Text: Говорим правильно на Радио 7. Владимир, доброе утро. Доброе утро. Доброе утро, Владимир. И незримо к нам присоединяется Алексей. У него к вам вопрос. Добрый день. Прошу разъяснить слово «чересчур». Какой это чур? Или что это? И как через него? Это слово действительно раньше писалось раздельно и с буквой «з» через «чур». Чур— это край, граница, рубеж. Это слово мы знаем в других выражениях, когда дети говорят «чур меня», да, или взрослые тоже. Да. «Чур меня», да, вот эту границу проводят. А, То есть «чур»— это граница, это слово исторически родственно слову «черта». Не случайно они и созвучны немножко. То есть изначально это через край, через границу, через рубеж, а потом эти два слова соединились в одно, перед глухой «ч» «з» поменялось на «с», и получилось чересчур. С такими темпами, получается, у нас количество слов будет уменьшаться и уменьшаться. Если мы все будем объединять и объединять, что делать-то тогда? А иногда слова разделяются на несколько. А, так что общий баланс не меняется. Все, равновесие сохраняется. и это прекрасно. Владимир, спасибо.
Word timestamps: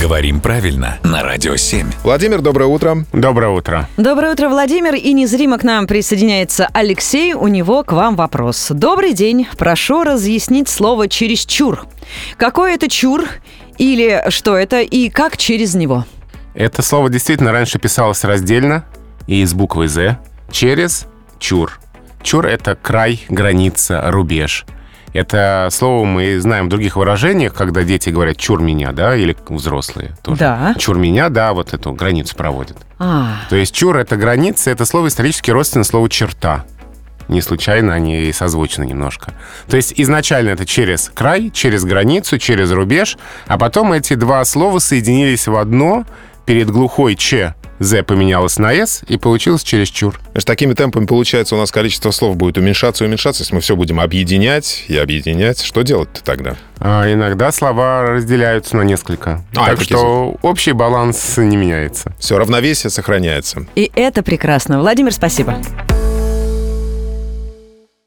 Говорим 0.00 0.40
правильно 0.40 0.98
на 1.02 1.22
Радио 1.22 1.56
7. 1.56 1.86
Владимир, 2.04 2.40
доброе 2.40 2.66
утро. 2.66 3.04
Доброе 3.12 3.50
утро. 3.50 3.86
Доброе 3.98 4.32
утро, 4.32 4.48
Владимир. 4.48 4.94
И 4.94 5.12
незримо 5.12 5.58
к 5.58 5.62
нам 5.62 5.86
присоединяется 5.86 6.70
Алексей. 6.72 7.34
У 7.34 7.48
него 7.48 7.84
к 7.84 7.92
вам 7.92 8.16
вопрос. 8.16 8.68
Добрый 8.70 9.12
день. 9.12 9.46
Прошу 9.58 10.02
разъяснить 10.02 10.70
слово 10.70 11.06
«чересчур». 11.06 11.84
Какой 12.38 12.76
это 12.76 12.88
чур? 12.88 13.24
Или 13.76 14.24
что 14.30 14.56
это? 14.56 14.80
И 14.80 15.10
как 15.10 15.36
через 15.36 15.74
него? 15.74 16.06
Это 16.54 16.80
слово 16.80 17.10
действительно 17.10 17.52
раньше 17.52 17.78
писалось 17.78 18.24
раздельно 18.24 18.86
и 19.26 19.44
с 19.44 19.52
буквой 19.52 19.88
«з» 19.88 20.18
через 20.50 21.06
«чур». 21.38 21.78
Чур— 22.22 22.46
это 22.46 22.74
край, 22.74 23.22
граница, 23.28 24.02
рубеж. 24.10 24.64
Это 25.12 25.68
слово 25.72 26.04
мы 26.04 26.38
знаем 26.40 26.66
в 26.66 26.68
других 26.68 26.96
выражениях, 26.96 27.52
когда 27.54 27.82
дети 27.82 28.10
говорят 28.10 28.36
«чур 28.36 28.60
меня», 28.62 28.92
да, 28.92 29.16
или 29.16 29.36
взрослые 29.48 30.12
тоже. 30.22 30.38
Да. 30.38 30.74
«Чур 30.78 30.96
меня», 30.96 31.28
да, 31.28 31.52
вот 31.52 31.74
эту 31.74 31.92
границу 31.92 32.36
проводят. 32.36 32.76
А, 32.98 33.38
То 33.48 33.56
есть 33.56 33.74
«чур»— 33.74 33.96
это 33.98 34.16
граница, 34.16 34.70
это 34.70 34.84
слово 34.84 35.08
исторически 35.08 35.50
родственно 35.50 35.84
слову 35.84 36.08
«черта». 36.08 36.64
Не 37.28 37.42
случайно 37.42 37.94
они 37.94 38.22
и 38.22 38.32
созвучны 38.32 38.84
немножко. 38.84 39.32
То 39.68 39.76
есть 39.76 39.94
изначально 39.96 40.50
это 40.50 40.66
через 40.66 41.10
край, 41.14 41.50
через 41.50 41.84
границу, 41.84 42.38
через 42.38 42.72
рубеж, 42.72 43.18
а 43.46 43.56
потом 43.56 43.92
эти 43.92 44.14
два 44.14 44.44
слова 44.44 44.80
соединились 44.80 45.46
в 45.46 45.56
одно, 45.56 46.04
перед 46.44 46.70
глухой 46.70 47.14
«ч» 47.14 47.54
«з» 47.80 48.02
поменялось 48.02 48.58
на 48.58 48.72
«с», 48.72 49.02
и 49.08 49.16
получилось 49.16 49.62
чересчур. 49.64 50.20
С 50.34 50.44
такими 50.44 50.74
темпами, 50.74 51.06
получается, 51.06 51.56
у 51.56 51.58
нас 51.58 51.72
количество 51.72 52.10
слов 52.12 52.36
будет 52.36 52.58
уменьшаться 52.58 53.04
и 53.04 53.06
уменьшаться. 53.08 53.42
Если 53.42 53.54
мы 53.54 53.60
все 53.60 53.74
будем 53.74 53.98
объединять 53.98 54.84
и 54.88 54.96
объединять, 54.96 55.60
что 55.62 55.82
делать-то 55.82 56.22
тогда? 56.22 56.56
А 56.78 57.12
иногда 57.12 57.50
слова 57.52 58.02
разделяются 58.02 58.76
на 58.76 58.82
несколько. 58.82 59.42
А, 59.56 59.66
так 59.66 59.82
что 59.82 60.36
общий 60.42 60.72
баланс 60.72 61.36
не 61.36 61.56
меняется. 61.56 62.12
Все, 62.18 62.38
равновесие 62.38 62.90
сохраняется. 62.90 63.66
и 63.74 63.90
это 63.94 64.22
прекрасно. 64.22 64.78
Владимир, 64.80 65.12
спасибо. 65.12 65.56